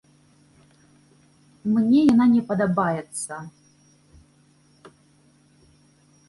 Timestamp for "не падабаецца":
2.35-3.33